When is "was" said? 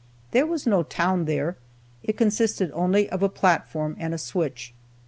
0.47-0.65